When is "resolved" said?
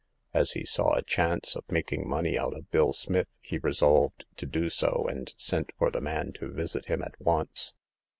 3.59-4.25